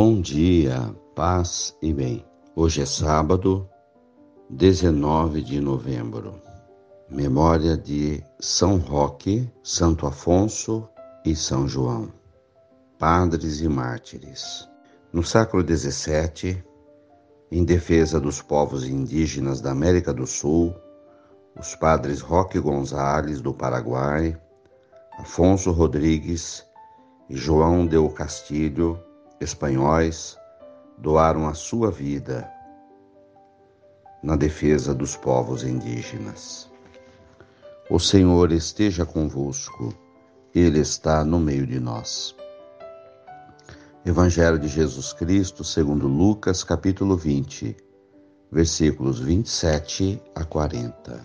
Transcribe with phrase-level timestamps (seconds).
[0.00, 2.24] Bom dia, paz e bem.
[2.54, 3.68] Hoje é sábado,
[4.48, 6.40] 19 de novembro.
[7.10, 10.88] Memória de São Roque, Santo Afonso
[11.24, 12.12] e São João,
[12.96, 14.68] padres e mártires.
[15.12, 16.62] No século XVII,
[17.50, 20.72] em defesa dos povos indígenas da América do Sul,
[21.58, 24.40] os padres Roque Gonzales, do Paraguai,
[25.18, 26.64] Afonso Rodrigues
[27.28, 28.96] e João del Castilho,
[29.40, 30.36] espanhóis,
[30.96, 32.50] doaram a sua vida
[34.22, 36.70] na defesa dos povos indígenas.
[37.88, 39.94] O Senhor esteja convosco,
[40.54, 42.34] Ele está no meio de nós.
[44.04, 47.76] Evangelho de Jesus Cristo, segundo Lucas, capítulo 20,
[48.50, 51.24] versículos 27 a 40.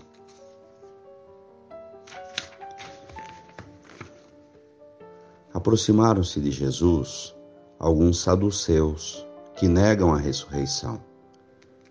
[5.54, 7.36] Aproximaram-se de Jesus
[7.84, 11.02] alguns saduceus que negam a ressurreição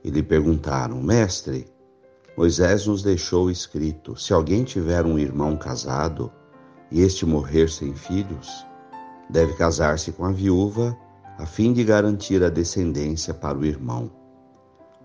[0.02, 1.66] e lhe perguntaram: Mestre,
[2.34, 6.32] Moisés nos deixou escrito: se alguém tiver um irmão casado
[6.90, 8.66] e este morrer sem filhos,
[9.28, 10.96] deve casar-se com a viúva
[11.38, 14.10] a fim de garantir a descendência para o irmão.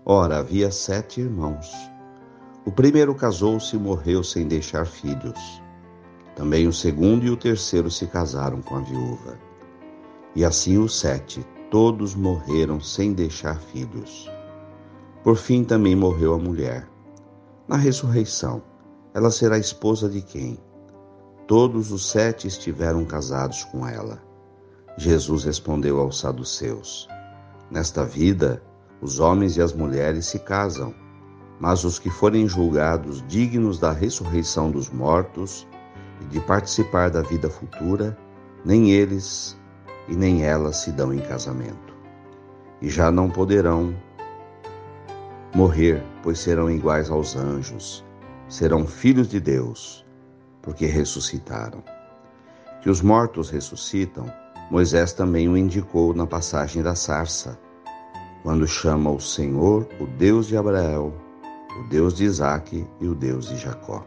[0.06, 1.70] Ora, havia sete irmãos.
[2.64, 5.38] O primeiro casou-se e morreu sem deixar filhos.
[6.34, 9.47] Também o segundo e o terceiro se casaram com a viúva.
[10.38, 14.30] E assim os sete, todos morreram sem deixar filhos.
[15.24, 16.88] Por fim também morreu a mulher.
[17.66, 18.62] Na ressurreição,
[19.12, 20.56] ela será esposa de quem?
[21.48, 24.22] Todos os sete estiveram casados com ela.
[24.96, 27.08] Jesus respondeu aos saduceus:
[27.68, 28.62] Nesta vida,
[29.02, 30.94] os homens e as mulheres se casam,
[31.58, 35.66] mas os que forem julgados dignos da ressurreição dos mortos
[36.22, 38.16] e de participar da vida futura,
[38.64, 39.57] nem eles
[40.08, 41.94] e nem elas se dão em casamento.
[42.80, 43.94] E já não poderão
[45.54, 48.04] morrer, pois serão iguais aos anjos,
[48.48, 50.04] serão filhos de Deus,
[50.62, 51.82] porque ressuscitaram.
[52.82, 54.26] Que os mortos ressuscitam,
[54.70, 57.58] Moisés também o indicou na passagem da sarça,
[58.42, 61.12] quando chama o Senhor o Deus de Abraão,
[61.80, 64.04] o Deus de Isaque e o Deus de Jacó.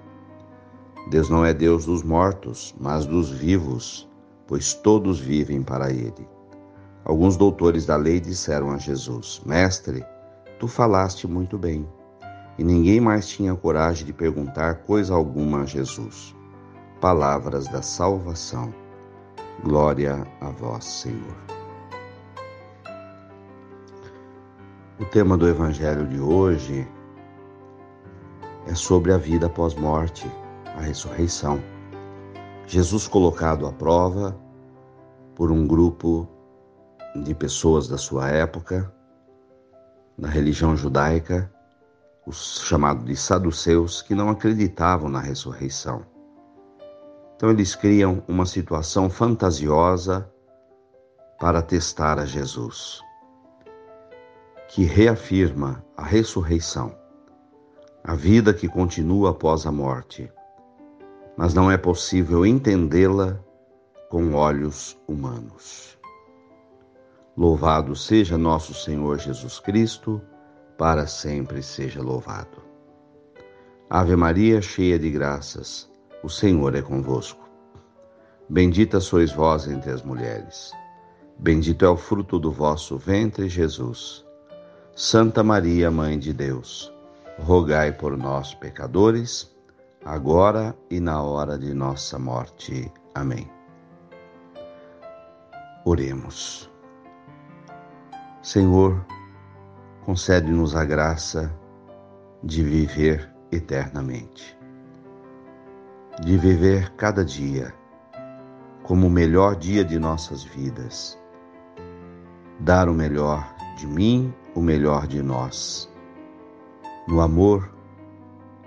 [1.10, 4.08] Deus não é Deus dos mortos, mas dos vivos,
[4.52, 6.28] pois todos vivem para Ele.
[7.06, 10.06] Alguns doutores da lei disseram a Jesus: Mestre,
[10.60, 11.88] tu falaste muito bem.
[12.58, 16.36] E ninguém mais tinha coragem de perguntar coisa alguma a Jesus.
[17.00, 18.74] Palavras da salvação.
[19.64, 21.38] Glória a vós, Senhor.
[25.00, 26.86] O tema do Evangelho de hoje
[28.68, 30.30] é sobre a vida pós-morte
[30.78, 31.64] a ressurreição.
[32.72, 34.34] Jesus colocado à prova
[35.36, 36.26] por um grupo
[37.14, 38.90] de pessoas da sua época,
[40.18, 41.54] da religião judaica,
[42.26, 46.06] os chamados de saduceus, que não acreditavam na ressurreição.
[47.36, 50.32] Então eles criam uma situação fantasiosa
[51.42, 53.02] para testar a Jesus,
[54.70, 56.96] que reafirma a ressurreição,
[58.02, 60.32] a vida que continua após a morte
[61.42, 63.40] mas não é possível entendê-la
[64.12, 65.98] com olhos humanos.
[67.36, 70.22] Louvado seja nosso Senhor Jesus Cristo,
[70.78, 72.62] para sempre seja louvado.
[73.90, 75.90] Ave Maria, cheia de graças,
[76.24, 77.50] o Senhor é convosco.
[78.48, 80.72] Bendita sois vós entre as mulheres.
[81.40, 84.24] Bendito é o fruto do vosso ventre, Jesus.
[84.96, 86.94] Santa Maria, Mãe de Deus,
[87.40, 89.51] rogai por nós, pecadores,
[90.04, 92.92] agora e na hora de nossa morte.
[93.14, 93.50] Amém.
[95.86, 96.70] Oremos.
[98.42, 99.06] Senhor,
[100.06, 101.56] concede-nos a graça
[102.44, 104.58] de viver eternamente,
[106.24, 107.74] de viver cada dia
[108.84, 111.20] como o melhor dia de nossas vidas,
[112.60, 115.90] dar o melhor de mim, o melhor de nós,
[117.08, 117.72] no amor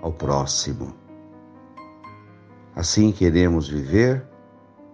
[0.01, 1.04] ao próximo
[2.75, 4.21] Assim queremos viver,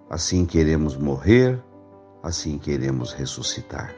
[0.07, 1.60] assim queremos morrer,
[2.22, 3.95] assim queremos ressuscitar.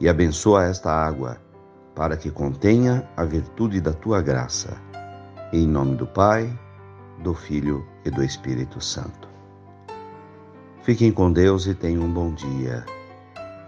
[0.00, 1.36] E abençoa esta água,
[1.94, 4.74] para que contenha a virtude da tua graça.
[5.52, 6.58] Em nome do Pai,
[7.22, 9.28] do Filho e do Espírito Santo.
[10.82, 12.86] Fiquem com Deus e tenham um bom dia.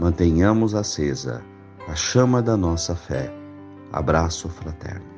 [0.01, 1.43] Mantenhamos acesa
[1.87, 3.31] a chama da nossa fé.
[3.93, 5.14] Abraço fraterno.